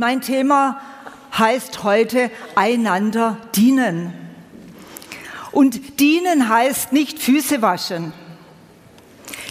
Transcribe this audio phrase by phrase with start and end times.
[0.00, 0.80] Mein Thema
[1.38, 4.14] heißt heute einander dienen.
[5.52, 8.14] Und dienen heißt nicht Füße waschen.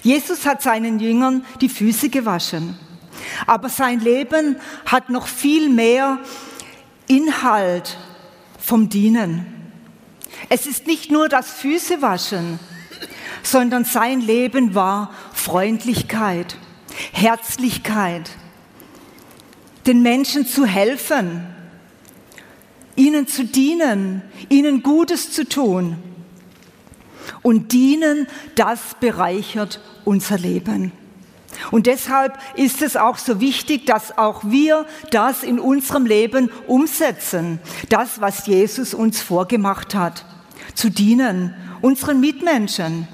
[0.02, 2.80] Jesus hat seinen Jüngern die Füße gewaschen.
[3.46, 4.56] Aber sein Leben
[4.88, 6.18] hat noch viel mehr
[7.06, 8.00] Inhalt
[8.58, 9.46] vom Dienen.
[10.50, 12.58] Es ist nicht nur das Füßewaschen,
[13.44, 16.58] sondern sein Leben war Freundlichkeit,
[17.12, 18.32] Herzlichkeit,
[19.86, 21.48] den Menschen zu helfen,
[22.96, 25.98] ihnen zu dienen, ihnen Gutes zu tun.
[27.42, 30.92] Und dienen, das bereichert unser Leben.
[31.72, 37.60] Und deshalb ist es auch so wichtig, dass auch wir das in unserem Leben umsetzen,
[37.90, 40.26] das, was Jesus uns vorgemacht hat,
[40.74, 43.08] zu dienen, unseren Mitmenschen.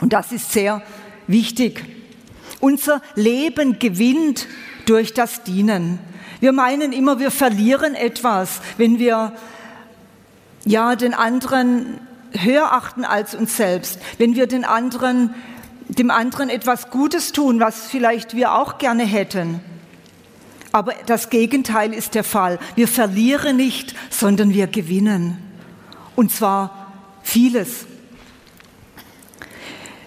[0.00, 0.82] Und das ist sehr
[1.26, 1.84] wichtig.
[2.60, 4.46] Unser Leben gewinnt
[4.86, 5.98] durch das Dienen.
[6.40, 9.32] Wir meinen immer, wir verlieren etwas, wenn wir
[10.64, 12.00] ja den anderen
[12.32, 15.34] höher achten als uns selbst, wenn wir den anderen,
[15.88, 19.60] dem anderen etwas Gutes tun, was vielleicht wir auch gerne hätten.
[20.72, 22.58] Aber das Gegenteil ist der Fall.
[22.74, 25.38] Wir verlieren nicht, sondern wir gewinnen.
[26.16, 27.86] Und zwar vieles.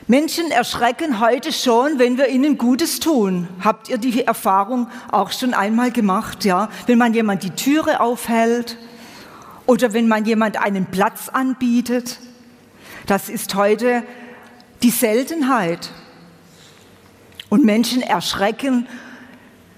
[0.09, 3.47] Menschen erschrecken heute schon, wenn wir ihnen Gutes tun.
[3.63, 6.69] Habt ihr die Erfahrung auch schon einmal gemacht, ja?
[6.87, 8.75] Wenn man jemand die Türe aufhält
[9.67, 12.17] oder wenn man jemand einen Platz anbietet.
[13.05, 14.01] Das ist heute
[14.81, 15.91] die Seltenheit.
[17.49, 18.87] Und Menschen erschrecken,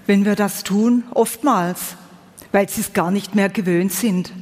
[0.06, 1.96] wenn wir das tun, oftmals,
[2.52, 4.32] weil sie es gar nicht mehr gewöhnt sind.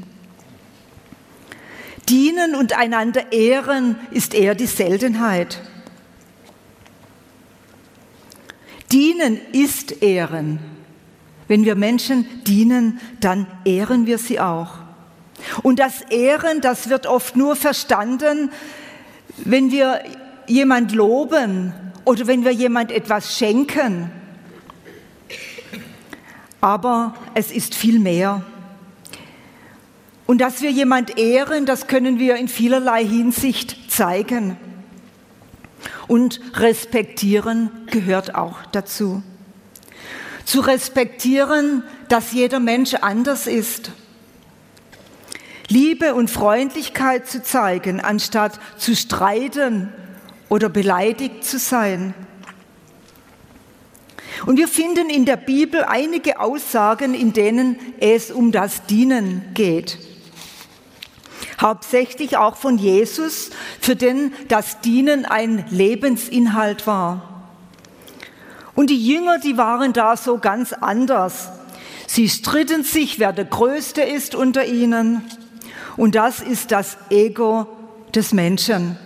[2.09, 5.61] Dienen und einander ehren ist eher die Seltenheit.
[8.93, 10.59] Dienen ist Ehren.
[11.49, 14.75] Wenn wir Menschen dienen, dann ehren wir sie auch.
[15.63, 18.51] Und das Ehren, das wird oft nur verstanden,
[19.37, 20.01] wenn wir
[20.47, 21.73] jemand loben
[22.05, 24.11] oder wenn wir jemand etwas schenken.
[26.61, 28.43] Aber es ist viel mehr.
[30.27, 34.57] Und dass wir jemand ehren, das können wir in vielerlei Hinsicht zeigen.
[36.11, 39.23] Und respektieren gehört auch dazu.
[40.45, 43.93] Zu respektieren, dass jeder Mensch anders ist.
[45.69, 49.93] Liebe und Freundlichkeit zu zeigen, anstatt zu streiten
[50.49, 52.13] oder beleidigt zu sein.
[54.47, 60.10] Und wir finden in der Bibel einige Aussagen, in denen es um das Dienen geht
[61.61, 63.51] hauptsächlich auch von Jesus,
[63.81, 67.45] für den das Dienen ein Lebensinhalt war.
[68.75, 71.51] Und die Jünger, die waren da so ganz anders.
[72.07, 75.23] Sie stritten sich, wer der Größte ist unter ihnen.
[75.97, 77.67] Und das ist das Ego
[78.15, 78.99] des Menschen.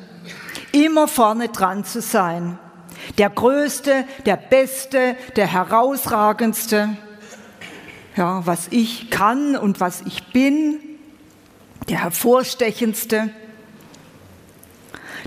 [0.72, 2.58] Immer vorne dran zu sein.
[3.18, 6.96] Der Größte, der Beste, der Herausragendste.
[8.16, 10.83] Ja, was ich kann und was ich bin
[11.88, 13.30] der hervorstechendste.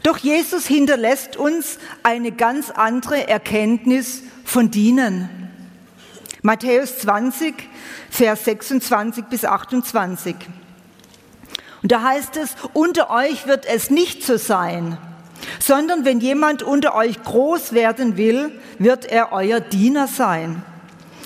[0.04, 5.30] Doch Jesus hinterlässt uns eine ganz andere Erkenntnis von Dienen.
[6.42, 7.54] Matthäus 20,
[8.10, 10.36] Vers 26 bis 28.
[11.82, 14.98] Und da heißt es, unter euch wird es nicht so sein,
[15.60, 20.64] sondern wenn jemand unter euch groß werden will, wird er euer Diener sein.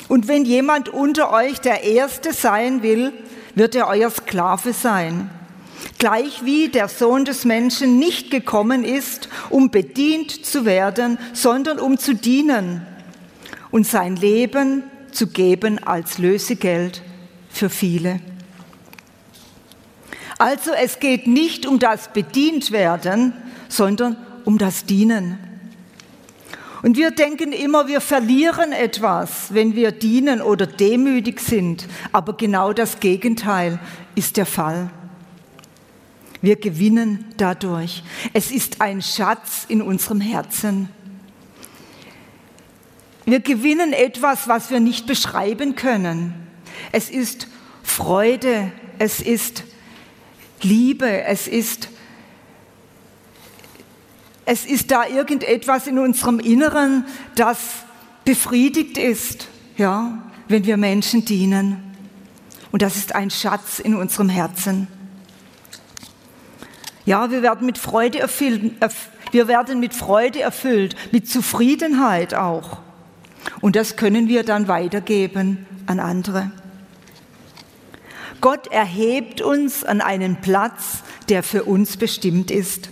[0.07, 3.13] Und wenn jemand unter euch der Erste sein will,
[3.55, 5.29] wird er euer Sklave sein.
[5.97, 11.97] Gleich wie der Sohn des Menschen nicht gekommen ist, um bedient zu werden, sondern um
[11.97, 12.85] zu dienen
[13.71, 17.01] und sein Leben zu geben als Lösegeld
[17.49, 18.19] für viele.
[20.37, 23.33] Also es geht nicht um das Bedientwerden,
[23.69, 25.37] sondern um das Dienen.
[26.81, 31.87] Und wir denken immer, wir verlieren etwas, wenn wir dienen oder demütig sind.
[32.11, 33.79] Aber genau das Gegenteil
[34.15, 34.89] ist der Fall.
[36.41, 38.03] Wir gewinnen dadurch.
[38.33, 40.89] Es ist ein Schatz in unserem Herzen.
[43.25, 46.33] Wir gewinnen etwas, was wir nicht beschreiben können.
[46.91, 47.47] Es ist
[47.83, 49.63] Freude, es ist
[50.63, 51.89] Liebe, es ist
[54.45, 57.05] es ist da irgendetwas in unserem Inneren,
[57.35, 57.57] das
[58.25, 59.47] befriedigt ist,
[59.77, 60.17] ja,
[60.47, 61.95] wenn wir Menschen dienen.
[62.71, 64.87] Und das ist ein Schatz in unserem Herzen.
[67.05, 68.73] Ja, wir werden mit Freude erfüllt,
[69.31, 72.79] wir werden mit Freude erfüllt, mit Zufriedenheit auch.
[73.59, 76.51] Und das können wir dann weitergeben an andere.
[78.39, 82.89] Gott erhebt uns an einen Platz, der für uns bestimmt ist.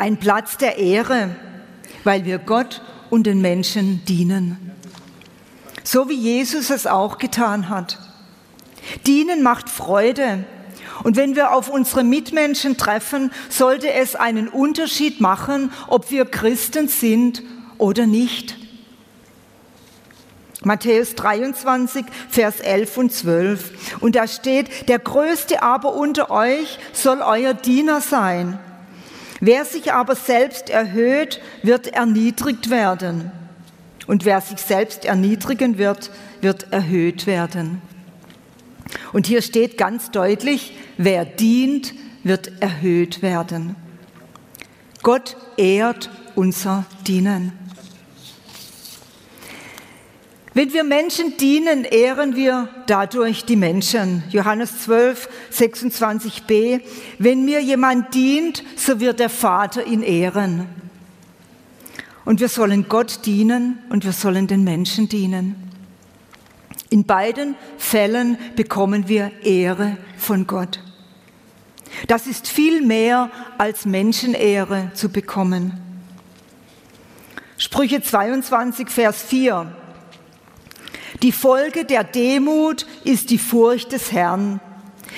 [0.00, 1.36] Ein Platz der Ehre,
[2.04, 2.80] weil wir Gott
[3.10, 4.72] und den Menschen dienen.
[5.84, 7.98] So wie Jesus es auch getan hat.
[9.06, 10.44] Dienen macht Freude.
[11.04, 16.88] Und wenn wir auf unsere Mitmenschen treffen, sollte es einen Unterschied machen, ob wir Christen
[16.88, 17.42] sind
[17.76, 18.56] oder nicht.
[20.64, 23.98] Matthäus 23, Vers 11 und 12.
[24.00, 28.58] Und da steht, der Größte aber unter euch soll euer Diener sein.
[29.40, 33.32] Wer sich aber selbst erhöht, wird erniedrigt werden.
[34.06, 36.10] Und wer sich selbst erniedrigen wird,
[36.40, 37.80] wird erhöht werden.
[39.12, 43.76] Und hier steht ganz deutlich, wer dient, wird erhöht werden.
[45.02, 47.59] Gott ehrt unser Dienen.
[50.52, 54.24] Wenn wir Menschen dienen, ehren wir dadurch die Menschen.
[54.30, 56.80] Johannes 12, 26b.
[57.18, 60.66] Wenn mir jemand dient, so wird der Vater ihn ehren.
[62.24, 65.54] Und wir sollen Gott dienen und wir sollen den Menschen dienen.
[66.90, 70.80] In beiden Fällen bekommen wir Ehre von Gott.
[72.08, 75.80] Das ist viel mehr als Menschenehre zu bekommen.
[77.56, 79.79] Sprüche 22, Vers 4.
[81.22, 84.60] Die Folge der Demut ist die Furcht des Herrn,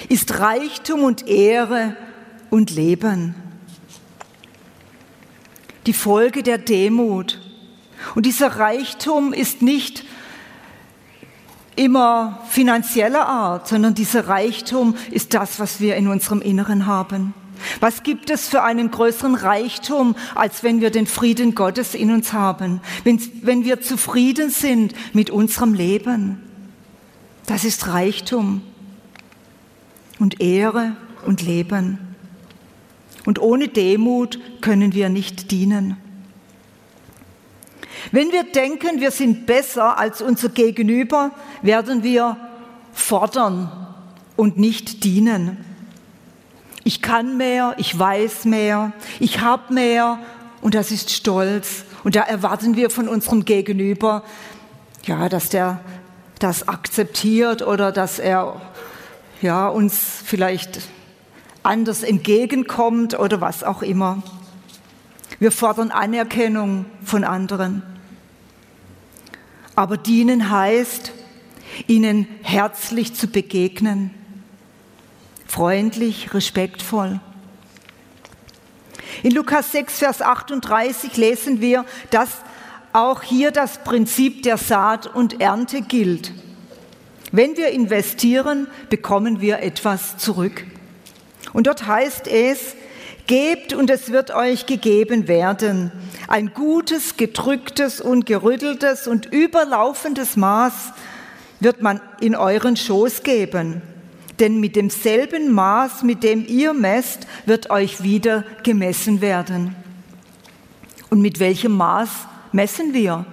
[0.08, 1.96] ist Reichtum und Ehre
[2.50, 3.37] und Leben.
[5.87, 7.40] Die Folge der Demut.
[8.16, 10.04] Und dieser Reichtum ist nicht
[11.76, 17.32] immer finanzieller Art, sondern dieser Reichtum ist das, was wir in unserem Inneren haben.
[17.81, 22.32] Was gibt es für einen größeren Reichtum, als wenn wir den Frieden Gottes in uns
[22.32, 26.43] haben, wenn, wenn wir zufrieden sind mit unserem Leben?
[27.47, 28.62] Das ist Reichtum
[30.19, 31.99] und Ehre und Leben.
[33.25, 35.97] Und ohne Demut können wir nicht dienen.
[38.11, 41.31] Wenn wir denken, wir sind besser als unser Gegenüber,
[41.62, 42.37] werden wir
[42.93, 43.70] fordern
[44.37, 45.65] und nicht dienen.
[46.84, 50.19] Ich kann mehr, ich weiß mehr, ich habe mehr
[50.61, 51.84] und das ist Stolz.
[52.02, 54.25] Und da erwarten wir von unserem Gegenüber,
[55.05, 55.81] ja, dass der
[56.38, 58.61] das akzeptiert oder dass er
[59.40, 60.81] ja, uns vielleicht
[61.62, 64.23] anders entgegenkommt oder was auch immer.
[65.38, 67.82] Wir fordern Anerkennung von anderen.
[69.75, 71.12] Aber dienen heißt,
[71.87, 74.11] ihnen herzlich zu begegnen
[75.52, 77.20] freundlich, respektvoll.
[79.22, 82.31] In Lukas 6, Vers 38 lesen wir, dass
[82.94, 86.32] auch hier das Prinzip der Saat und Ernte gilt.
[87.32, 90.64] Wenn wir investieren, bekommen wir etwas zurück.
[91.52, 92.75] Und dort heißt es,
[93.26, 95.93] Gebt und es wird euch gegeben werden.
[96.28, 100.93] Ein gutes, gedrücktes und gerütteltes und überlaufendes Maß
[101.60, 103.82] wird man in euren Schoß geben
[104.43, 109.77] denn mit demselben Maß, mit dem ihr messt, wird euch wieder gemessen werden.
[111.11, 112.11] Und mit welchem Maß
[112.50, 113.25] messen wir?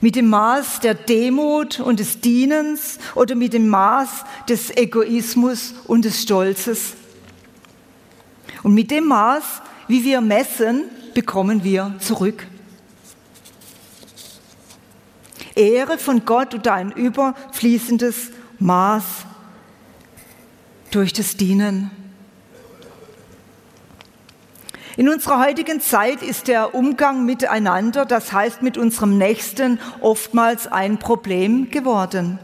[0.00, 6.06] Mit dem Maß der Demut und des Dienens oder mit dem Maß des Egoismus und
[6.06, 6.94] des Stolzes?
[8.62, 12.46] Und mit dem Maß, wie wir messen, bekommen wir zurück.
[15.54, 19.04] Ehre von Gott und ein überfließendes Maß
[20.90, 21.90] durch das Dienen.
[24.96, 30.98] In unserer heutigen Zeit ist der Umgang miteinander, das heißt mit unserem Nächsten, oftmals ein
[30.98, 32.40] Problem geworden.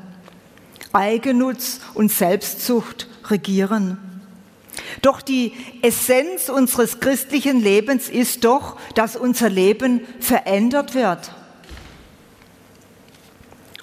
[0.92, 3.98] Eigennutz und Selbstsucht regieren.
[5.02, 11.32] Doch die Essenz unseres christlichen Lebens ist doch, dass unser Leben verändert wird.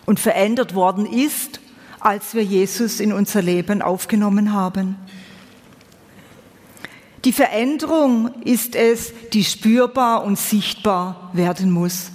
[0.05, 1.60] Und verändert worden ist
[2.01, 4.98] als wir Jesus in unser Leben aufgenommen haben.
[7.24, 12.10] Die Veränderung ist es, die spürbar und sichtbar werden muss.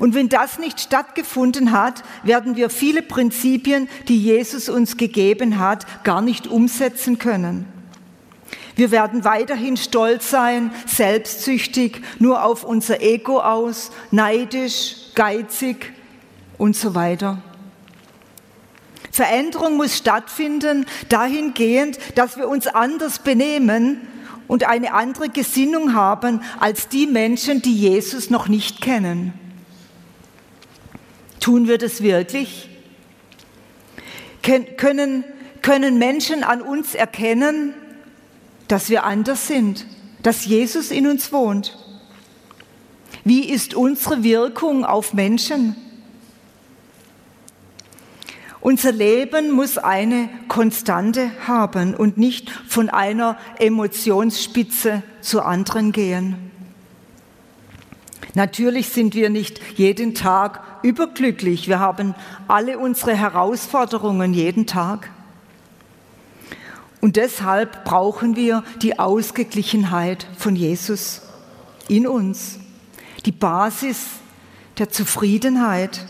[0.00, 5.86] Und wenn das nicht stattgefunden hat, werden wir viele Prinzipien, die Jesus uns gegeben hat,
[6.02, 7.66] gar nicht umsetzen können.
[8.74, 15.92] Wir werden weiterhin stolz sein, selbstsüchtig, nur auf unser Ego aus, neidisch, geizig
[16.58, 17.42] und so weiter.
[19.12, 24.00] Veränderung muss stattfinden dahingehend, dass wir uns anders benehmen
[24.48, 29.34] und eine andere Gesinnung haben als die Menschen, die Jesus noch nicht kennen.
[31.40, 32.70] Tun wir das wirklich?
[34.42, 35.24] Können,
[35.60, 37.74] können Menschen an uns erkennen,
[38.66, 39.86] dass wir anders sind,
[40.22, 41.76] dass Jesus in uns wohnt?
[43.24, 45.76] Wie ist unsere Wirkung auf Menschen?
[48.62, 56.52] Unser Leben muss eine Konstante haben und nicht von einer Emotionsspitze zur anderen gehen.
[58.34, 61.66] Natürlich sind wir nicht jeden Tag überglücklich.
[61.66, 62.14] Wir haben
[62.46, 65.10] alle unsere Herausforderungen jeden Tag.
[67.00, 71.22] Und deshalb brauchen wir die Ausgeglichenheit von Jesus
[71.88, 72.60] in uns,
[73.26, 74.06] die Basis
[74.78, 76.06] der Zufriedenheit.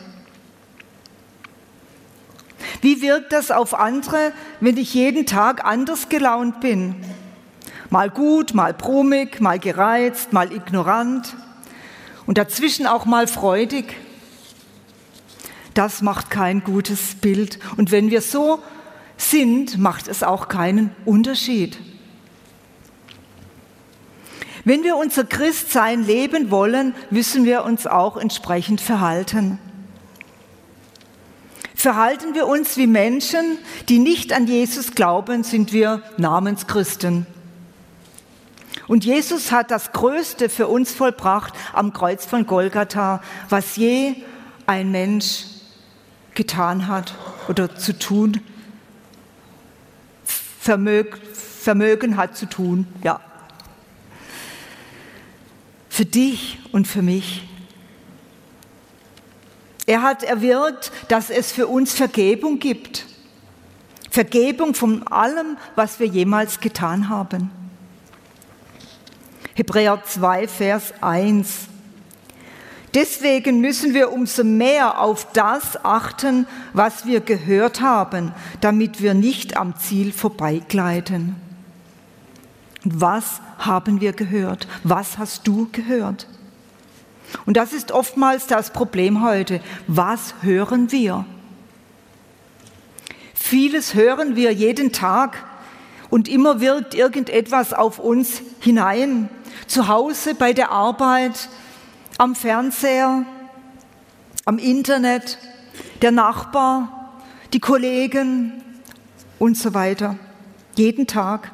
[2.81, 6.95] Wie wirkt das auf andere, wenn ich jeden Tag anders gelaunt bin?
[7.91, 11.37] Mal gut, mal brummig, mal gereizt, mal ignorant
[12.27, 13.97] und dazwischen auch mal freudig.
[15.75, 17.59] Das macht kein gutes Bild.
[17.77, 18.63] Und wenn wir so
[19.17, 21.79] sind, macht es auch keinen Unterschied.
[24.65, 29.59] Wenn wir unser Christsein leben wollen, müssen wir uns auch entsprechend verhalten.
[31.83, 33.59] Verhalten wir uns wie Menschen,
[33.89, 37.27] die nicht an Jesus glauben, sind wir Namenschristen.
[38.87, 44.15] Und Jesus hat das Größte für uns vollbracht am Kreuz von Golgatha, was je
[44.65, 45.43] ein Mensch
[46.35, 47.15] getan hat
[47.49, 48.41] oder zu tun,
[50.61, 53.19] Vermög, Vermögen hat zu tun, ja.
[55.89, 57.43] Für dich und für mich.
[59.87, 63.07] Er hat erwirkt, dass es für uns Vergebung gibt.
[64.11, 67.51] Vergebung von allem, was wir jemals getan haben.
[69.55, 71.69] Hebräer 2, Vers 1.
[72.95, 79.57] Deswegen müssen wir umso mehr auf das achten, was wir gehört haben, damit wir nicht
[79.57, 81.37] am Ziel vorbeigleiten.
[82.85, 84.67] Was haben wir gehört?
[84.85, 86.27] Was hast du gehört?
[87.47, 89.61] Und das ist oftmals das Problem heute.
[89.87, 91.25] Was hören wir?
[93.35, 95.45] Vieles hören wir jeden Tag
[96.11, 99.29] und immer wirkt irgendetwas auf uns hinein.
[99.67, 101.49] Zu Hause, bei der Arbeit,
[102.19, 103.25] am Fernseher,
[104.45, 105.39] am Internet,
[106.03, 107.19] der Nachbar,
[107.53, 108.63] die Kollegen
[109.39, 110.17] und so weiter.
[110.77, 111.51] Jeden Tag.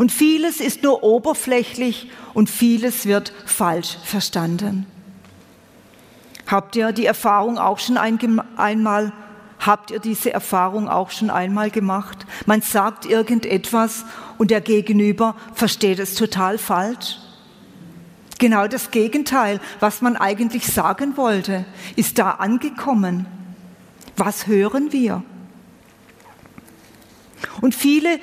[0.00, 4.86] Und vieles ist nur oberflächlich und vieles wird falsch verstanden.
[6.46, 9.12] Habt ihr die Erfahrung auch schon einmal,
[9.58, 12.24] habt ihr diese Erfahrung auch schon einmal gemacht?
[12.46, 14.06] Man sagt irgendetwas
[14.38, 17.18] und der Gegenüber versteht es total falsch.
[18.38, 21.66] Genau das Gegenteil, was man eigentlich sagen wollte,
[21.96, 23.26] ist da angekommen.
[24.16, 25.22] Was hören wir?
[27.60, 28.18] Und viele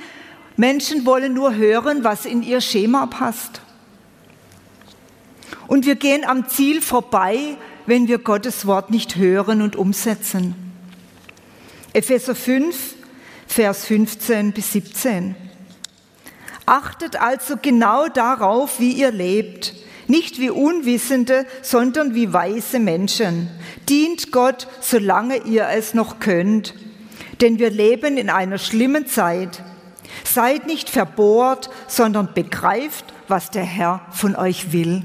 [0.58, 3.62] Menschen wollen nur hören, was in ihr Schema passt.
[5.68, 10.56] Und wir gehen am Ziel vorbei, wenn wir Gottes Wort nicht hören und umsetzen.
[11.94, 12.96] Epheser 5,
[13.48, 15.36] Vers 15 bis 17.
[16.66, 19.74] Achtet also genau darauf, wie ihr lebt,
[20.08, 23.50] nicht wie Unwissende, sondern wie weise Menschen.
[23.88, 26.74] Dient Gott, solange ihr es noch könnt,
[27.42, 29.64] denn wir leben in einer schlimmen Zeit.
[30.24, 35.04] Seid nicht verbohrt, sondern begreift, was der Herr von euch will.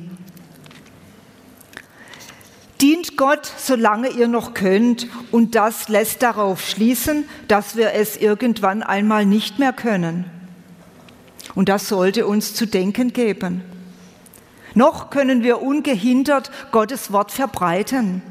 [2.80, 8.82] Dient Gott, solange ihr noch könnt, und das lässt darauf schließen, dass wir es irgendwann
[8.82, 10.24] einmal nicht mehr können.
[11.54, 13.62] Und das sollte uns zu denken geben.
[14.74, 18.22] Noch können wir ungehindert Gottes Wort verbreiten,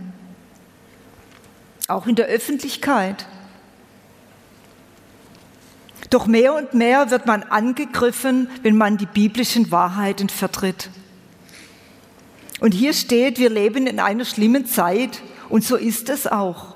[1.88, 3.27] auch in der Öffentlichkeit.
[6.12, 10.89] Doch mehr und mehr wird man angegriffen, wenn man die biblischen Wahrheiten vertritt.
[12.60, 16.75] Und hier steht, wir leben in einer schlimmen Zeit und so ist es auch.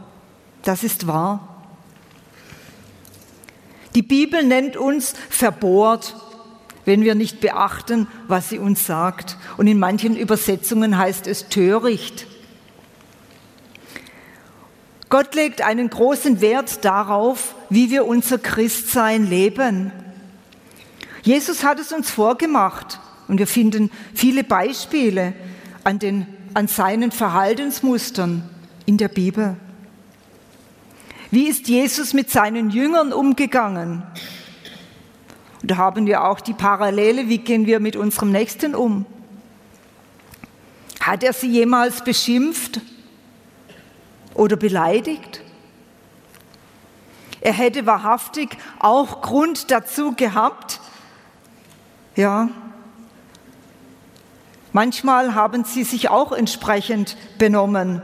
[0.63, 1.68] Das ist wahr.
[3.94, 6.15] Die Bibel nennt uns verbohrt,
[6.86, 9.38] wenn wir nicht beachten, was sie uns sagt.
[9.58, 12.25] Und in manchen Übersetzungen heißt es töricht.
[15.09, 19.91] Gott legt einen großen Wert darauf, wie wir unser Christsein leben.
[21.21, 25.33] Jesus hat es uns vorgemacht und wir finden viele Beispiele
[25.83, 28.50] an, den, an seinen Verhaltensmustern
[28.85, 29.57] in der Bibel.
[31.31, 34.03] Wie ist Jesus mit seinen Jüngern umgegangen?
[35.62, 39.05] Und da haben wir auch die Parallele, wie gehen wir mit unserem Nächsten um?
[41.00, 42.81] Hat er sie jemals beschimpft
[44.36, 45.42] oder beleidigt?
[47.42, 50.80] Er hätte wahrhaftig auch Grund dazu gehabt.
[52.15, 52.50] Ja.
[54.74, 58.01] Manchmal haben sie sich auch entsprechend benommen,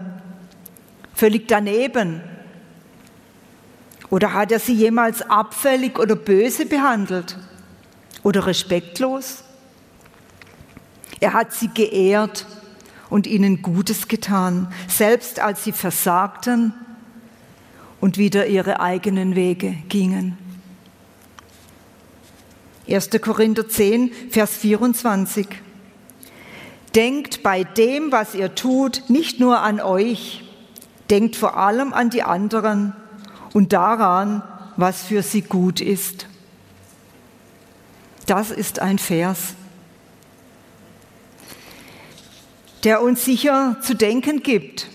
[1.14, 2.22] völlig daneben.
[4.10, 7.38] Oder hat er sie jemals abfällig oder böse behandelt
[8.24, 9.44] oder respektlos?
[11.20, 12.46] Er hat sie geehrt
[13.12, 16.74] und ihnen Gutes getan, selbst als sie versagten
[18.00, 20.38] und wieder ihre eigenen Wege gingen.
[22.90, 23.10] 1.
[23.22, 25.46] Korinther 10, Vers 24.
[26.96, 30.44] Denkt bei dem, was ihr tut, nicht nur an euch,
[31.10, 32.94] denkt vor allem an die anderen
[33.54, 34.42] und daran,
[34.78, 36.28] was für sie gut ist.
[38.26, 39.56] Das ist ein Vers,
[42.84, 44.88] der uns sicher zu denken gibt.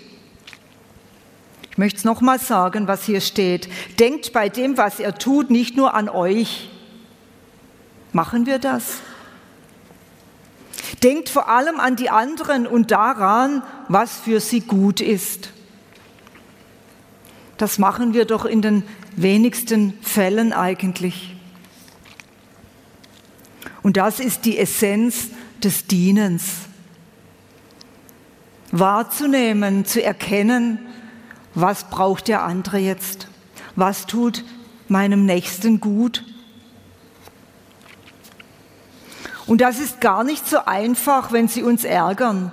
[1.70, 3.68] Ich möchte es nochmal sagen, was hier steht.
[3.98, 6.70] Denkt bei dem, was ihr tut, nicht nur an euch.
[8.12, 8.94] Machen wir das?
[11.02, 15.50] Denkt vor allem an die anderen und daran, was für sie gut ist.
[17.58, 18.82] Das machen wir doch in den
[19.14, 21.36] wenigsten Fällen eigentlich.
[23.82, 25.28] Und das ist die Essenz
[25.62, 26.66] des Dienens.
[28.78, 30.78] Wahrzunehmen, zu erkennen,
[31.54, 33.28] was braucht der andere jetzt?
[33.74, 34.44] Was tut
[34.88, 36.24] meinem Nächsten gut?
[39.46, 42.52] Und das ist gar nicht so einfach, wenn sie uns ärgern.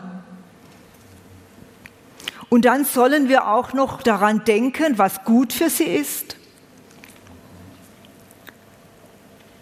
[2.50, 6.38] Und dann sollen wir auch noch daran denken, was gut für sie ist.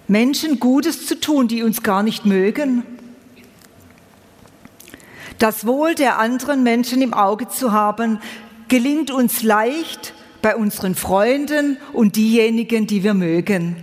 [0.10, 2.84] Menschen Gutes zu tun, die uns gar nicht mögen.
[5.41, 8.19] Das Wohl der anderen Menschen im Auge zu haben,
[8.67, 13.75] gelingt uns leicht bei unseren Freunden und diejenigen, die wir mögen.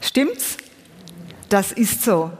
[0.00, 0.56] Stimmt's?
[1.48, 2.30] Das ist so.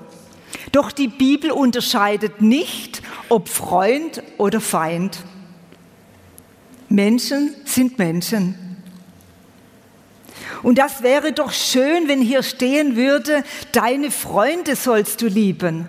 [0.70, 5.18] Doch die Bibel unterscheidet nicht, ob Freund oder Feind.
[6.88, 8.54] Menschen sind Menschen.
[10.62, 15.88] Und das wäre doch schön, wenn hier stehen würde, deine Freunde sollst du lieben.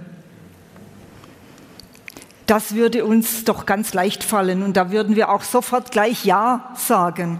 [2.46, 6.74] Das würde uns doch ganz leicht fallen und da würden wir auch sofort gleich Ja
[6.76, 7.40] sagen.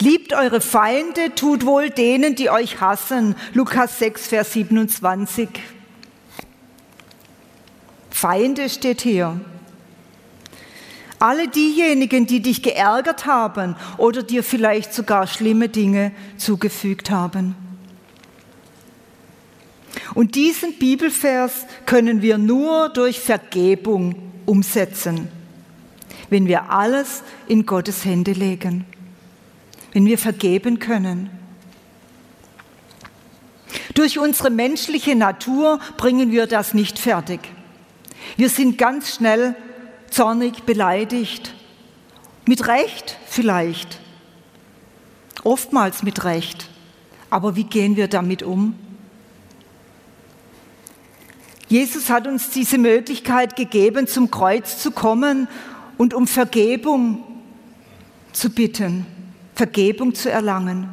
[0.00, 3.34] Liebt eure Feinde, tut wohl denen, die euch hassen.
[3.52, 5.48] Lukas 6, Vers 27.
[8.10, 9.40] Feinde steht hier.
[11.18, 17.56] Alle diejenigen, die dich geärgert haben oder dir vielleicht sogar schlimme Dinge zugefügt haben.
[20.14, 24.14] Und diesen Bibelvers können wir nur durch Vergebung
[24.46, 25.28] umsetzen,
[26.30, 28.84] wenn wir alles in Gottes Hände legen,
[29.92, 31.30] wenn wir vergeben können.
[33.94, 37.40] Durch unsere menschliche Natur bringen wir das nicht fertig.
[38.36, 39.54] Wir sind ganz schnell
[40.10, 41.54] zornig, beleidigt,
[42.46, 44.00] mit Recht vielleicht,
[45.44, 46.68] oftmals mit Recht.
[47.30, 48.74] Aber wie gehen wir damit um?
[51.68, 55.48] Jesus hat uns diese Möglichkeit gegeben, zum Kreuz zu kommen
[55.98, 57.22] und um Vergebung
[58.32, 59.04] zu bitten,
[59.54, 60.88] Vergebung zu erlangen.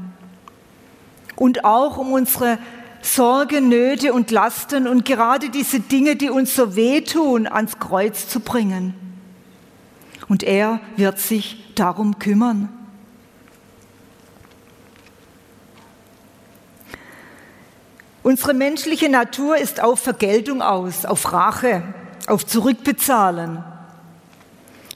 [1.35, 2.57] Und auch um unsere
[3.01, 8.39] Sorgen, Nöte und Lasten und gerade diese Dinge, die uns so wehtun, ans Kreuz zu
[8.39, 8.95] bringen.
[10.27, 12.69] Und er wird sich darum kümmern.
[18.25, 21.83] Unsere menschliche Natur ist auf Vergeltung aus, auf Rache,
[22.25, 23.63] auf Zurückbezahlen.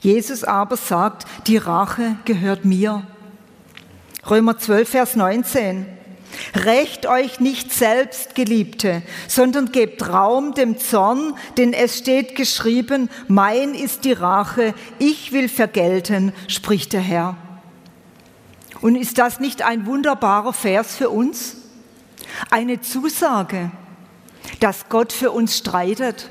[0.00, 3.06] Jesus aber sagt, die Rache gehört mir.
[4.28, 5.86] Römer 12, Vers 19.
[6.56, 13.76] Recht euch nicht selbst, Geliebte, sondern gebt Raum dem Zorn, denn es steht geschrieben, mein
[13.76, 17.36] ist die Rache, ich will vergelten, spricht der Herr.
[18.80, 21.59] Und ist das nicht ein wunderbarer Vers für uns?
[22.50, 23.70] Eine Zusage,
[24.60, 26.30] dass Gott für uns streitet,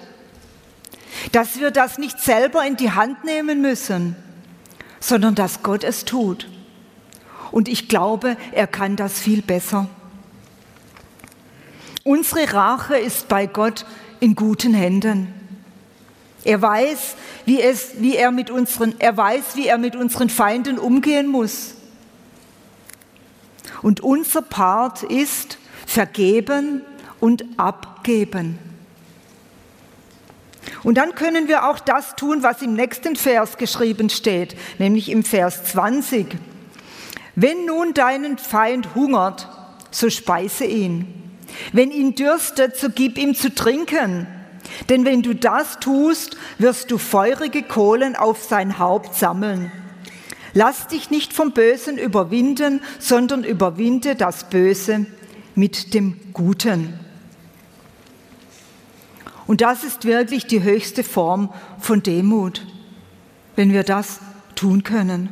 [1.32, 4.16] dass wir das nicht selber in die Hand nehmen müssen,
[5.00, 6.48] sondern dass Gott es tut.
[7.52, 9.88] Und ich glaube, er kann das viel besser.
[12.04, 13.86] Unsere Rache ist bei Gott
[14.20, 15.34] in guten Händen.
[16.44, 20.80] Er weiß, wie, es, wie er, mit unseren, er weiß, wie er mit unseren Feinden
[20.80, 21.76] umgehen muss.
[23.82, 25.59] Und unser Part ist,
[25.90, 26.84] vergeben
[27.20, 28.60] und abgeben.
[30.84, 35.24] Und dann können wir auch das tun, was im nächsten Vers geschrieben steht, nämlich im
[35.24, 36.28] Vers 20.
[37.36, 39.48] Wenn nun deinen Feind hungert,
[39.90, 41.08] so speise ihn.
[41.74, 44.28] Wenn ihn dürstet, so gib ihm zu trinken.
[44.90, 49.72] Denn wenn du das tust, wirst du feurige Kohlen auf sein Haupt sammeln.
[50.54, 55.08] Lass dich nicht vom Bösen überwinden, sondern überwinde das Böse
[55.60, 56.94] mit dem Guten.
[59.46, 62.66] Und das ist wirklich die höchste Form von Demut,
[63.56, 64.20] wenn wir das
[64.56, 65.30] tun können.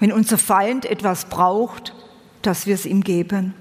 [0.00, 1.94] Wenn unser Feind etwas braucht,
[2.42, 3.54] dass wir es ihm geben.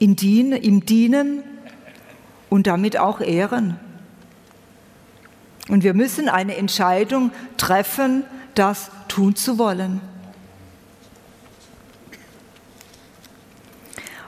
[0.00, 1.44] Ihm dienen, ihm dienen
[2.50, 3.78] und damit auch ehren.
[5.68, 8.24] Und wir müssen eine Entscheidung treffen,
[8.54, 10.00] das tun zu wollen.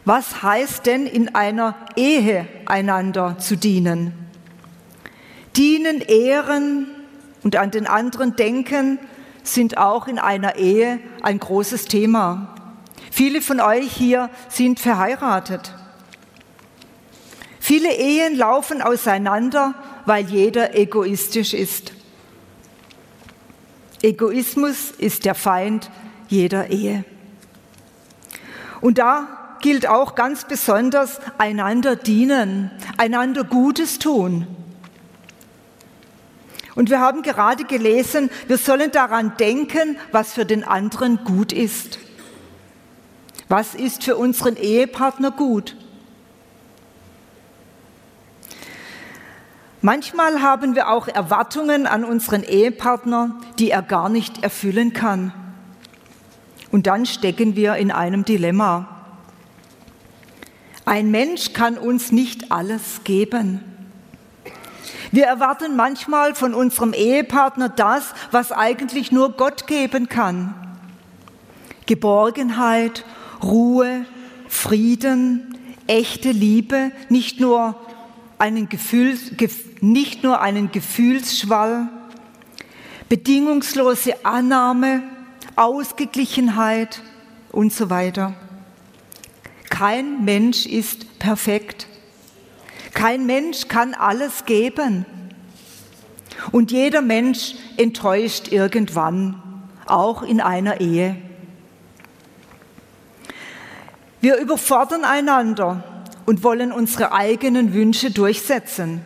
[0.07, 4.15] Was heißt denn in einer Ehe einander zu dienen?
[5.57, 6.87] Dienen, ehren
[7.43, 9.01] und an den anderen denken
[9.43, 12.55] sind auch in einer Ehe ein großes Thema.
[13.11, 15.75] Viele von euch hier sind verheiratet.
[17.59, 21.93] Viele Ehen laufen auseinander, weil jeder egoistisch ist.
[24.03, 25.91] Egoismus ist der Feind
[26.29, 27.05] jeder Ehe.
[28.81, 34.47] Und da gilt auch ganz besonders einander dienen, einander Gutes tun.
[36.75, 41.99] Und wir haben gerade gelesen, wir sollen daran denken, was für den anderen gut ist.
[43.49, 45.77] Was ist für unseren Ehepartner gut?
[49.81, 55.33] Manchmal haben wir auch Erwartungen an unseren Ehepartner, die er gar nicht erfüllen kann.
[56.73, 58.96] Und dann stecken wir in einem Dilemma.
[60.87, 63.61] Ein Mensch kann uns nicht alles geben.
[65.11, 70.55] Wir erwarten manchmal von unserem Ehepartner das, was eigentlich nur Gott geben kann.
[71.87, 73.05] Geborgenheit,
[73.43, 74.07] Ruhe,
[74.49, 77.75] Frieden, echte Liebe, nicht nur
[78.39, 79.33] einen, Gefühls,
[79.81, 81.89] nicht nur einen Gefühlsschwall,
[83.09, 85.03] bedingungslose Annahme,
[85.57, 87.03] Ausgeglichenheit
[87.51, 88.35] und so weiter.
[89.71, 91.87] Kein Mensch ist perfekt.
[92.95, 95.05] Kein Mensch kann alles geben.
[96.53, 99.43] Und jeder Mensch enttäuscht irgendwann,
[99.87, 101.17] auch in einer Ehe.
[104.21, 105.85] Wir überfordern einander
[106.25, 109.05] und wollen unsere eigenen Wünsche durchsetzen.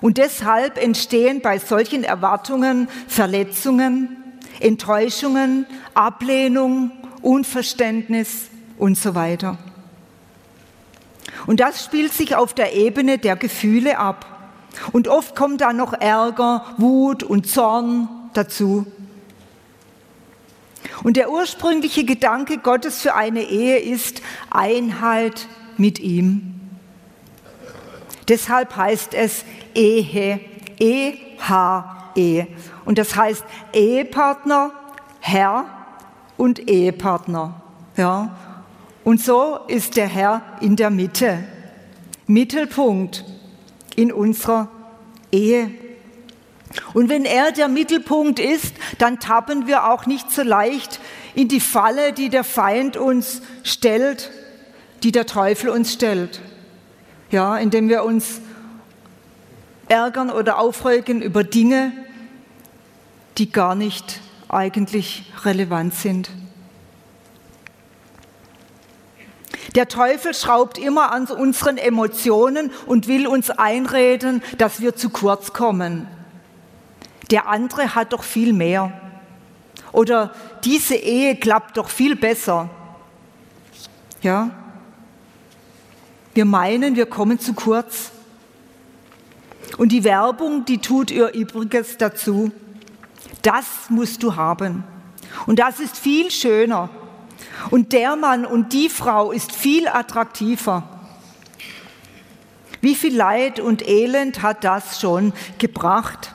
[0.00, 4.16] Und deshalb entstehen bei solchen Erwartungen Verletzungen,
[4.60, 8.48] Enttäuschungen, Ablehnung, Unverständnis,
[8.78, 9.58] und so weiter.
[11.46, 14.26] Und das spielt sich auf der Ebene der Gefühle ab.
[14.92, 18.86] Und oft kommt da noch Ärger, Wut und Zorn dazu.
[21.02, 26.54] Und der ursprüngliche Gedanke Gottes für eine Ehe ist Einheit mit ihm.
[28.28, 30.40] Deshalb heißt es Ehe,
[30.78, 32.46] E-H-E.
[32.84, 34.72] Und das heißt Ehepartner,
[35.20, 35.64] Herr
[36.36, 37.60] und Ehepartner.
[37.96, 38.36] Ja,
[39.08, 41.42] und so ist der Herr in der Mitte,
[42.26, 43.24] Mittelpunkt
[43.96, 44.68] in unserer
[45.32, 45.70] Ehe.
[46.92, 51.00] Und wenn er der Mittelpunkt ist, dann tappen wir auch nicht so leicht
[51.34, 54.30] in die Falle, die der Feind uns stellt,
[55.02, 56.42] die der Teufel uns stellt.
[57.30, 58.42] Ja, indem wir uns
[59.88, 61.92] ärgern oder aufregen über Dinge,
[63.38, 66.28] die gar nicht eigentlich relevant sind.
[69.78, 75.52] Der Teufel schraubt immer an unseren Emotionen und will uns einreden, dass wir zu kurz
[75.52, 76.08] kommen.
[77.30, 78.92] Der andere hat doch viel mehr.
[79.92, 82.68] Oder diese Ehe klappt doch viel besser.
[84.20, 84.50] Ja?
[86.34, 88.10] Wir meinen, wir kommen zu kurz.
[89.76, 92.50] Und die Werbung, die tut ihr Übriges dazu.
[93.42, 94.82] Das musst du haben.
[95.46, 96.90] Und das ist viel schöner
[97.70, 100.82] und der Mann und die Frau ist viel attraktiver.
[102.80, 106.32] Wie viel Leid und Elend hat das schon gebracht?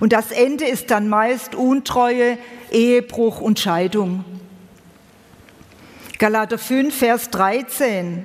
[0.00, 2.38] Und das Ende ist dann meist Untreue,
[2.70, 4.24] Ehebruch und Scheidung.
[6.18, 8.24] Galater 5, Vers 13.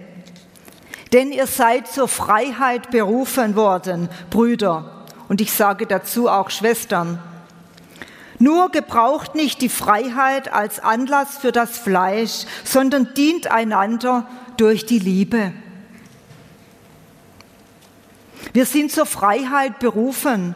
[1.13, 5.05] Denn ihr seid zur Freiheit berufen worden, Brüder.
[5.29, 7.19] Und ich sage dazu auch Schwestern.
[8.39, 14.99] Nur gebraucht nicht die Freiheit als Anlass für das Fleisch, sondern dient einander durch die
[14.99, 15.53] Liebe.
[18.53, 20.55] Wir sind zur Freiheit berufen.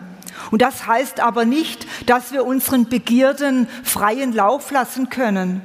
[0.50, 5.62] Und das heißt aber nicht, dass wir unseren Begierden freien Lauf lassen können,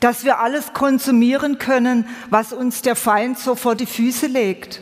[0.00, 4.80] dass wir alles konsumieren können, was uns der Feind so vor die Füße legt.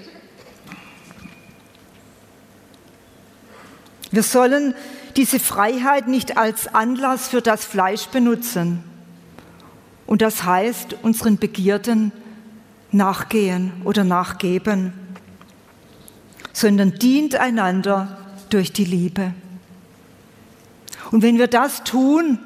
[4.11, 4.75] Wir sollen
[5.17, 8.85] diese Freiheit nicht als Anlass für das Fleisch benutzen.
[10.07, 12.13] Und das heißt, unseren Begierden
[12.93, 14.93] nachgehen oder nachgeben,
[16.53, 18.19] sondern dient einander
[18.51, 19.33] durch die Liebe.
[21.11, 22.39] Und wenn wir das tun,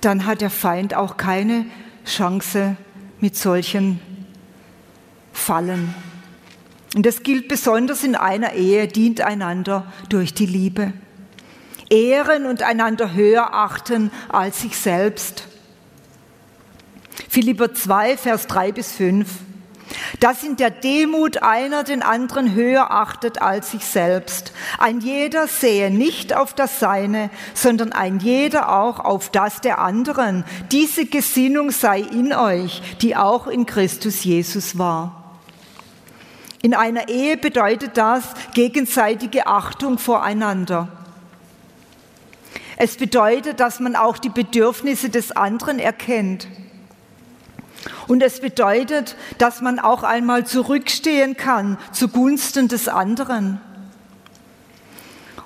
[0.00, 1.66] dann hat der Feind auch keine
[2.04, 2.76] Chance
[3.20, 4.00] mit solchen
[5.32, 5.94] Fallen.
[6.94, 10.92] Und das gilt besonders in einer Ehe, dient einander durch die Liebe.
[11.90, 15.44] Ehren und einander höher achten als sich selbst.
[17.28, 19.28] Philipper 2, Vers 3 bis 5.
[20.20, 24.52] Dass in der Demut einer den anderen höher achtet als sich selbst.
[24.78, 30.44] Ein jeder sehe nicht auf das Seine, sondern ein jeder auch auf das der anderen.
[30.72, 35.27] Diese Gesinnung sei in euch, die auch in Christus Jesus war.
[36.60, 40.88] In einer Ehe bedeutet das gegenseitige Achtung voreinander.
[42.76, 46.48] Es bedeutet, dass man auch die Bedürfnisse des anderen erkennt.
[48.06, 53.60] Und es bedeutet, dass man auch einmal zurückstehen kann zugunsten des anderen.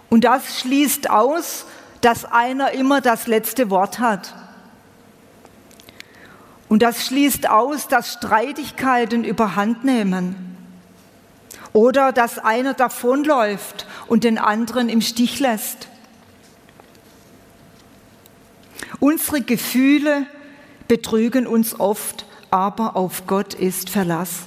[0.09, 1.67] Und das schließt aus,
[2.03, 4.35] dass einer immer das letzte Wort hat.
[6.69, 10.52] Und das schließt aus, dass Streitigkeiten überhand nehmen.
[11.73, 15.89] Oder dass einer davonläuft und den anderen im Stich lässt.
[19.01, 20.27] Unsere Gefühle
[20.87, 24.43] betrügen uns oft, aber auf Gott ist Verlass.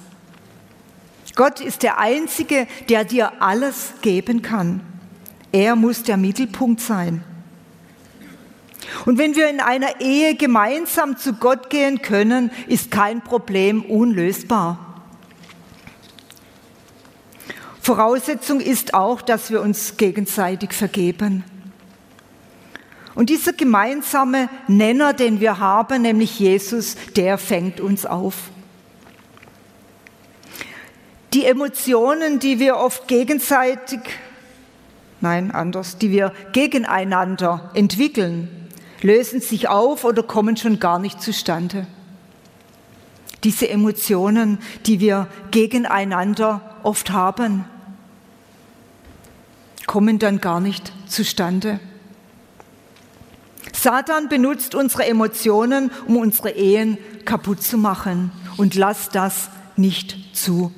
[1.36, 4.82] Gott ist der Einzige, der dir alles geben kann.
[5.52, 7.24] Er muss der Mittelpunkt sein.
[9.06, 14.85] Und wenn wir in einer Ehe gemeinsam zu Gott gehen können, ist kein Problem unlösbar.
[17.86, 21.44] Voraussetzung ist auch, dass wir uns gegenseitig vergeben.
[23.14, 28.50] Und dieser gemeinsame Nenner, den wir haben, nämlich Jesus, der fängt uns auf.
[31.36, 34.00] Die Emotionen, die wir oft gegenseitig,
[35.22, 38.68] nein, anders, die wir gegeneinander entwickeln,
[39.04, 41.86] lösen sich auf oder kommen schon gar nicht zustande.
[43.44, 47.66] Diese Emotionen, die wir gegeneinander oft haben,
[49.86, 51.80] kommen dann gar nicht zustande.
[53.74, 60.72] Satan benutzt unsere Emotionen, um unsere Ehen kaputt zu machen und lass das nicht zu.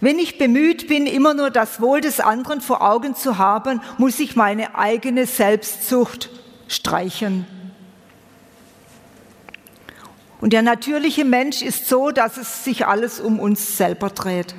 [0.00, 4.20] Wenn ich bemüht bin, immer nur das Wohl des anderen vor Augen zu haben, muss
[4.20, 6.30] ich meine eigene Selbstsucht
[6.68, 7.46] streichen.
[10.40, 14.54] Und der natürliche Mensch ist so, dass es sich alles um uns selber dreht.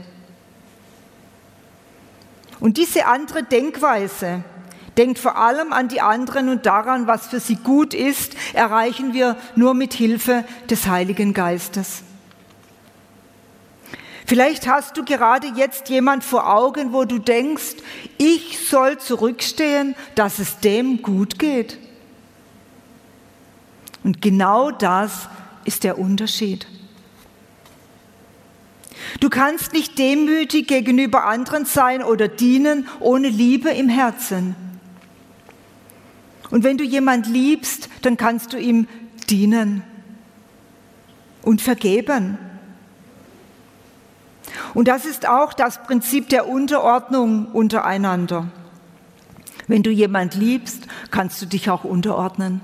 [2.59, 4.43] Und diese andere Denkweise,
[4.97, 9.37] denkt vor allem an die anderen und daran, was für sie gut ist, erreichen wir
[9.55, 12.03] nur mit Hilfe des Heiligen Geistes.
[14.25, 17.77] Vielleicht hast du gerade jetzt jemand vor Augen, wo du denkst,
[18.17, 21.77] ich soll zurückstehen, dass es dem gut geht.
[24.03, 25.29] Und genau das
[25.63, 26.67] ist der Unterschied.
[29.19, 34.55] Du kannst nicht demütig gegenüber anderen sein oder dienen ohne Liebe im Herzen.
[36.49, 38.87] Und wenn du jemand liebst, dann kannst du ihm
[39.29, 39.83] dienen
[41.41, 42.37] und vergeben.
[44.73, 48.47] Und das ist auch das Prinzip der Unterordnung untereinander.
[49.67, 52.61] Wenn du jemand liebst, kannst du dich auch unterordnen.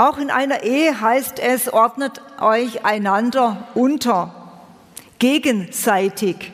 [0.00, 4.34] Auch in einer Ehe heißt es, ordnet euch einander unter,
[5.18, 6.52] gegenseitig.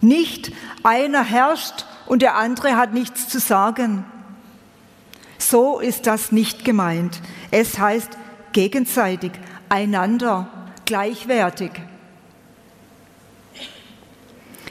[0.00, 0.50] Nicht
[0.82, 4.04] einer herrscht und der andere hat nichts zu sagen.
[5.38, 7.20] So ist das nicht gemeint.
[7.52, 8.18] Es heißt
[8.50, 9.30] gegenseitig,
[9.68, 10.48] einander,
[10.84, 11.70] gleichwertig.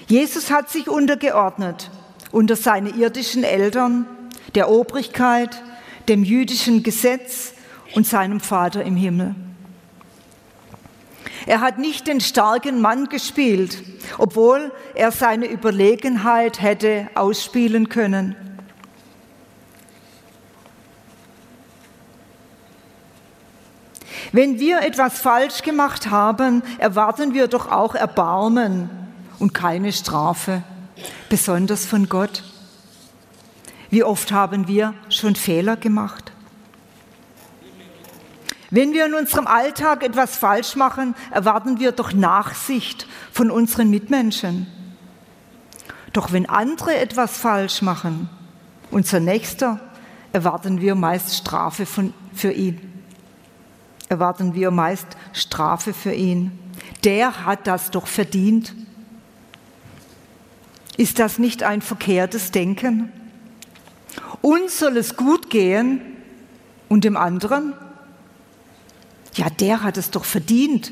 [0.08, 1.90] Jesus hat sich untergeordnet
[2.34, 4.06] unter seine irdischen Eltern,
[4.54, 5.64] der Obrigkeit,
[6.10, 7.51] dem jüdischen Gesetz,
[7.94, 9.36] und seinem Vater im Himmel.
[11.46, 13.84] Er hat nicht den starken Mann gespielt,
[14.18, 18.36] obwohl er seine Überlegenheit hätte ausspielen können.
[24.32, 28.90] Wenn wir etwas falsch gemacht haben, erwarten wir doch auch Erbarmen
[29.40, 30.64] und keine Strafe,
[31.28, 32.44] besonders von Gott.
[33.90, 36.31] Wie oft haben wir schon Fehler gemacht?
[38.74, 44.66] Wenn wir in unserem Alltag etwas falsch machen, erwarten wir doch Nachsicht von unseren Mitmenschen.
[46.14, 48.30] Doch wenn andere etwas falsch machen,
[48.90, 49.80] unser Nächster,
[50.32, 52.80] erwarten wir meist Strafe von, für ihn.
[54.08, 56.58] Erwarten wir meist Strafe für ihn.
[57.04, 58.74] Der hat das doch verdient.
[60.96, 63.12] Ist das nicht ein verkehrtes Denken?
[64.42, 66.00] Uns soll es gut gehen
[66.88, 67.74] und dem anderen?
[69.34, 70.92] Ja, der hat es doch verdient.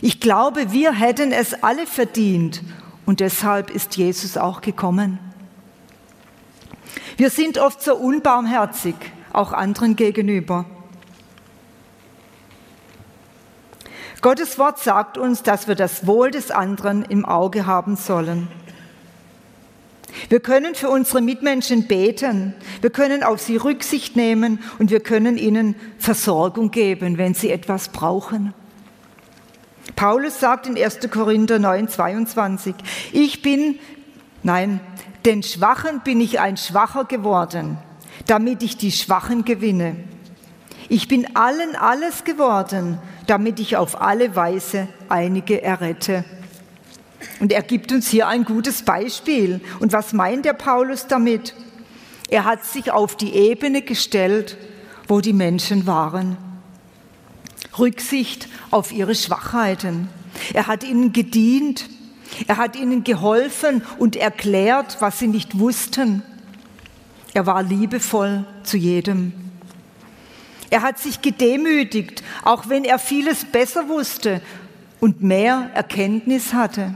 [0.00, 2.62] Ich glaube, wir hätten es alle verdient
[3.06, 5.18] und deshalb ist Jesus auch gekommen.
[7.16, 8.94] Wir sind oft so unbarmherzig,
[9.32, 10.66] auch anderen gegenüber.
[14.20, 18.48] Gottes Wort sagt uns, dass wir das Wohl des anderen im Auge haben sollen.
[20.28, 25.36] Wir können für unsere Mitmenschen beten, wir können auf sie Rücksicht nehmen und wir können
[25.38, 28.54] ihnen Versorgung geben, wenn sie etwas brauchen.
[29.94, 30.98] Paulus sagt in 1.
[31.10, 32.74] Korinther 9, 22,
[33.12, 33.78] ich bin,
[34.42, 34.80] nein,
[35.24, 37.78] den Schwachen bin ich ein Schwacher geworden,
[38.26, 39.96] damit ich die Schwachen gewinne.
[40.88, 46.24] Ich bin allen alles geworden, damit ich auf alle Weise einige errette.
[47.40, 49.60] Und er gibt uns hier ein gutes Beispiel.
[49.80, 51.54] Und was meint der Paulus damit?
[52.28, 54.56] Er hat sich auf die Ebene gestellt,
[55.06, 56.36] wo die Menschen waren.
[57.78, 60.08] Rücksicht auf ihre Schwachheiten.
[60.54, 61.88] Er hat ihnen gedient.
[62.46, 66.22] Er hat ihnen geholfen und erklärt, was sie nicht wussten.
[67.34, 69.32] Er war liebevoll zu jedem.
[70.70, 74.40] Er hat sich gedemütigt, auch wenn er vieles besser wusste
[75.00, 76.94] und mehr Erkenntnis hatte.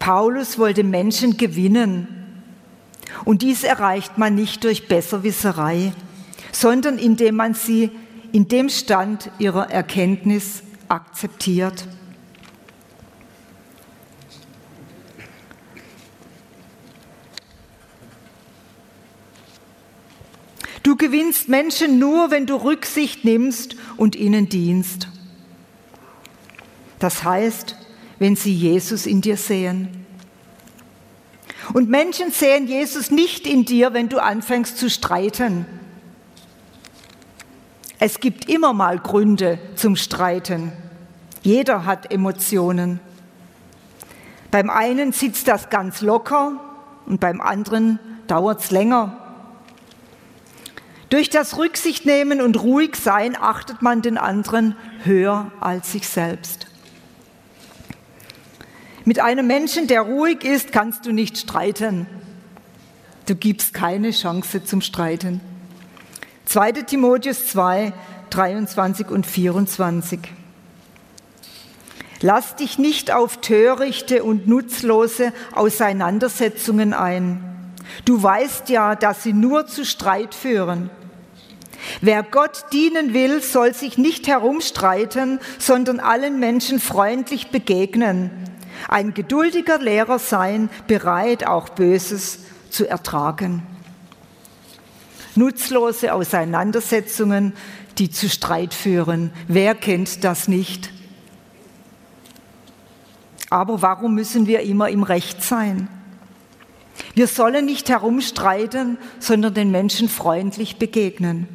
[0.00, 2.08] Paulus wollte Menschen gewinnen.
[3.24, 5.92] Und dies erreicht man nicht durch Besserwisserei,
[6.50, 7.90] sondern indem man sie
[8.32, 11.86] in dem Stand ihrer Erkenntnis akzeptiert.
[20.82, 25.08] Du gewinnst Menschen nur, wenn du Rücksicht nimmst und ihnen dienst.
[26.98, 27.76] Das heißt,
[28.20, 30.06] wenn sie Jesus in dir sehen.
[31.72, 35.66] Und Menschen sehen Jesus nicht in dir, wenn du anfängst zu streiten.
[37.98, 40.72] Es gibt immer mal Gründe zum Streiten.
[41.42, 43.00] Jeder hat Emotionen.
[44.50, 46.60] Beim einen sitzt das ganz locker
[47.06, 49.16] und beim anderen dauert es länger.
[51.08, 56.69] Durch das Rücksichtnehmen und ruhig sein achtet man den anderen höher als sich selbst.
[59.04, 62.06] Mit einem Menschen, der ruhig ist, kannst du nicht streiten.
[63.26, 65.40] Du gibst keine Chance zum Streiten.
[66.46, 66.72] 2.
[66.72, 67.92] Timotheus 2,
[68.30, 70.20] 23 und 24.
[72.20, 77.72] Lass dich nicht auf törichte und nutzlose Auseinandersetzungen ein.
[78.04, 80.90] Du weißt ja, dass sie nur zu Streit führen.
[82.02, 88.49] Wer Gott dienen will, soll sich nicht herumstreiten, sondern allen Menschen freundlich begegnen
[88.88, 92.40] ein geduldiger Lehrer sein, bereit auch Böses
[92.70, 93.62] zu ertragen.
[95.34, 97.54] Nutzlose Auseinandersetzungen,
[97.98, 99.32] die zu Streit führen.
[99.48, 100.90] Wer kennt das nicht?
[103.48, 105.88] Aber warum müssen wir immer im Recht sein?
[107.14, 111.48] Wir sollen nicht herumstreiten, sondern den Menschen freundlich begegnen.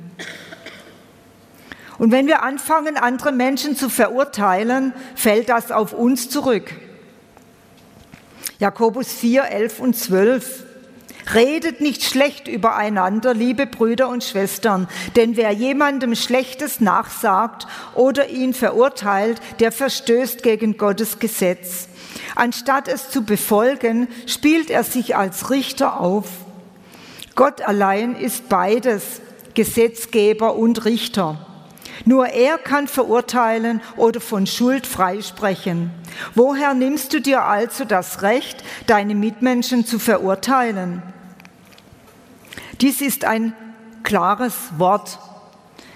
[1.98, 6.74] Und wenn wir anfangen, andere Menschen zu verurteilen, fällt das auf uns zurück.
[8.60, 10.64] Jakobus 4, 11 und 12.
[11.34, 18.54] Redet nicht schlecht übereinander, liebe Brüder und Schwestern, denn wer jemandem Schlechtes nachsagt oder ihn
[18.54, 21.88] verurteilt, der verstößt gegen Gottes Gesetz.
[22.36, 26.28] Anstatt es zu befolgen, spielt er sich als Richter auf.
[27.36, 29.22] Gott allein ist beides,
[29.56, 31.45] Gesetzgeber und Richter.
[32.04, 35.92] Nur er kann verurteilen oder von Schuld freisprechen.
[36.34, 41.02] Woher nimmst du dir also das Recht, deine Mitmenschen zu verurteilen?
[42.82, 43.54] Dies ist ein
[44.04, 45.20] klares Wort.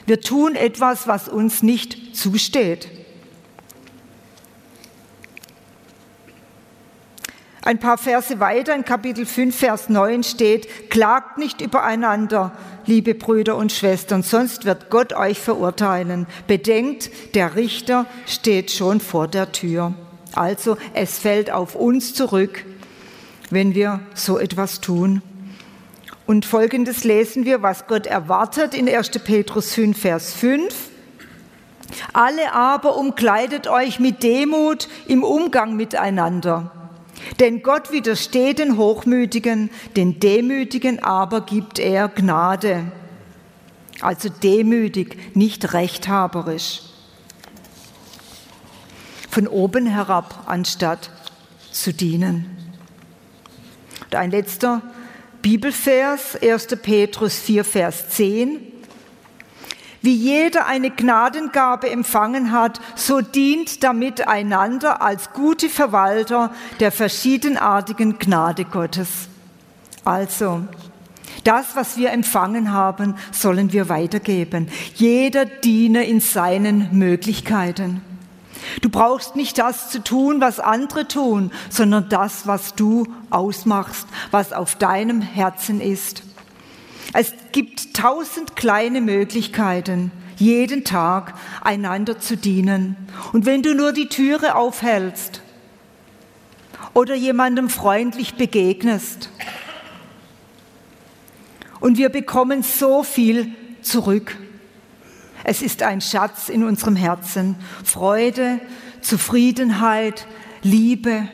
[0.05, 2.98] Wir tun etwas, was uns nicht zusteht.
[7.69, 12.51] Ein paar Verse weiter in Kapitel 5, Vers 9 steht, klagt nicht übereinander,
[12.87, 16.25] liebe Brüder und Schwestern, sonst wird Gott euch verurteilen.
[16.47, 19.93] Bedenkt, der Richter steht schon vor der Tür.
[20.33, 22.65] Also es fällt auf uns zurück,
[23.51, 25.21] wenn wir so etwas tun.
[26.25, 29.11] Und folgendes lesen wir, was Gott erwartet in 1.
[29.23, 30.73] Petrus 5, Vers 5.
[32.13, 36.71] Alle aber umkleidet euch mit Demut im Umgang miteinander.
[37.39, 42.91] Denn Gott widersteht den Hochmütigen, den Demütigen aber gibt er Gnade.
[44.01, 46.81] Also demütig, nicht rechthaberisch.
[49.29, 51.11] Von oben herab, anstatt
[51.71, 52.57] zu dienen.
[54.05, 54.81] Und ein letzter
[55.41, 56.67] Bibelvers, 1.
[56.81, 58.68] Petrus 4, Vers 10.
[60.01, 68.17] Wie jeder eine Gnadengabe empfangen hat, so dient damit einander als gute Verwalter der verschiedenartigen
[68.17, 69.27] Gnade Gottes.
[70.05, 70.61] Also,
[71.43, 74.69] das, was wir empfangen haben, sollen wir weitergeben.
[74.95, 78.01] Jeder diene in seinen Möglichkeiten.
[78.81, 84.53] Du brauchst nicht das zu tun, was andere tun, sondern das, was du ausmachst, was
[84.53, 86.23] auf deinem Herzen ist.
[87.13, 92.95] Es gibt tausend kleine Möglichkeiten, jeden Tag einander zu dienen.
[93.33, 95.41] Und wenn du nur die Türe aufhältst
[96.93, 99.29] oder jemandem freundlich begegnest,
[101.81, 104.35] und wir bekommen so viel zurück.
[105.45, 107.55] Es ist ein Schatz in unserem Herzen.
[107.85, 108.59] Freude,
[108.99, 110.27] Zufriedenheit,
[110.61, 111.29] Liebe.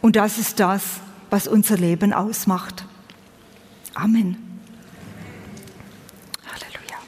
[0.00, 0.82] Und das ist das,
[1.30, 2.84] was unser Leben ausmacht.
[3.94, 4.36] Amen.
[6.46, 6.98] Halleluja.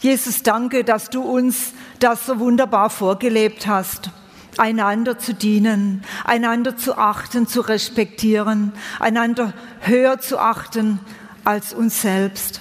[0.00, 4.10] Jesus, danke, dass du uns das so wunderbar vorgelebt hast,
[4.58, 11.00] einander zu dienen, einander zu achten, zu respektieren, einander höher zu achten
[11.44, 12.60] als uns selbst.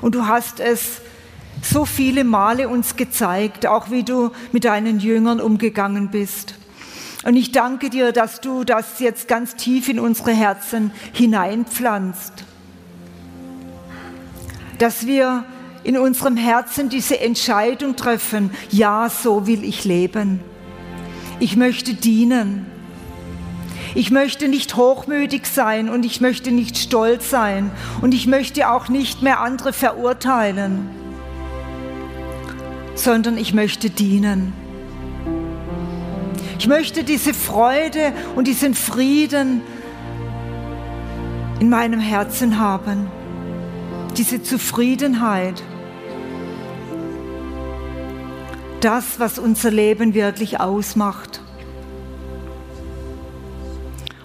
[0.00, 1.00] Und du hast es
[1.62, 6.54] so viele Male uns gezeigt, auch wie du mit deinen Jüngern umgegangen bist.
[7.24, 12.44] Und ich danke dir, dass du das jetzt ganz tief in unsere Herzen hineinpflanzt.
[14.78, 15.44] Dass wir
[15.84, 20.40] in unserem Herzen diese Entscheidung treffen, ja, so will ich leben.
[21.38, 22.66] Ich möchte dienen.
[23.94, 27.70] Ich möchte nicht hochmütig sein und ich möchte nicht stolz sein
[28.00, 30.88] und ich möchte auch nicht mehr andere verurteilen,
[32.94, 34.61] sondern ich möchte dienen.
[36.62, 39.62] Ich möchte diese Freude und diesen Frieden
[41.58, 43.10] in meinem Herzen haben,
[44.16, 45.60] diese Zufriedenheit.
[48.78, 51.40] Das, was unser Leben wirklich ausmacht.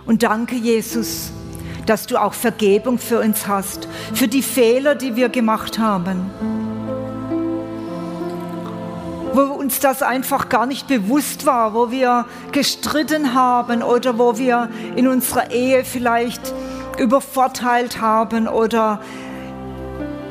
[0.05, 1.31] Und danke, Jesus,
[1.87, 6.29] dass du auch Vergebung für uns hast, für die Fehler, die wir gemacht haben
[9.37, 14.67] wo uns das einfach gar nicht bewusst war, wo wir gestritten haben oder wo wir
[14.95, 16.41] in unserer Ehe vielleicht
[16.97, 18.99] übervorteilt haben oder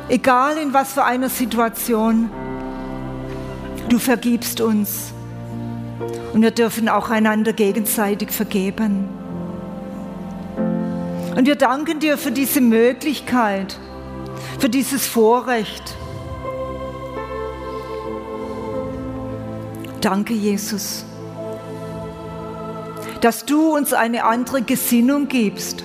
[0.09, 2.31] egal in was für einer Situation,
[3.89, 5.13] du vergibst uns.
[6.33, 9.09] Und wir dürfen auch einander gegenseitig vergeben.
[11.37, 13.79] Und wir danken dir für diese Möglichkeit,
[14.59, 15.97] für dieses Vorrecht.
[20.01, 21.05] Danke, Jesus,
[23.21, 25.85] dass du uns eine andere Gesinnung gibst.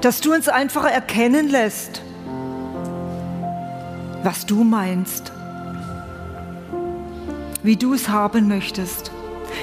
[0.00, 2.02] Dass du uns einfach erkennen lässt,
[4.22, 5.32] was du meinst,
[7.62, 9.10] wie du es haben möchtest,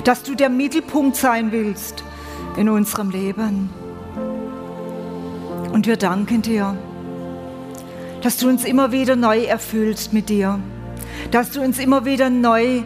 [0.04, 2.04] dass du der Mittelpunkt sein willst
[2.58, 3.70] in unserem Leben.
[5.72, 6.78] Und wir danken dir
[8.26, 10.60] dass du uns immer wieder neu erfüllst mit dir,
[11.30, 12.82] dass du uns immer wieder neu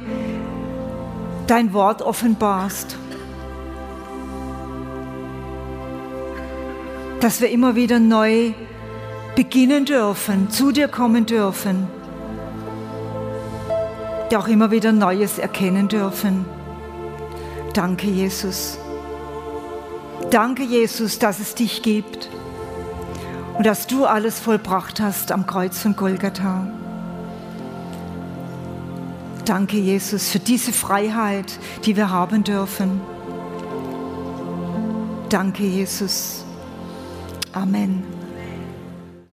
[1.47, 2.97] dein Wort offenbarst,
[7.21, 8.51] dass wir immer wieder neu
[9.37, 11.87] beginnen dürfen, zu dir kommen dürfen,
[14.35, 16.43] auch immer wieder Neues erkennen dürfen.
[17.73, 18.77] Danke, Jesus.
[20.31, 22.27] Danke, Jesus, dass es dich gibt
[23.59, 26.65] und dass du alles vollbracht hast am Kreuz von Golgatha.
[29.43, 33.01] Danke, Jesus, für diese Freiheit, die wir haben dürfen.
[35.27, 36.45] Danke, Jesus.
[37.51, 38.18] Amen.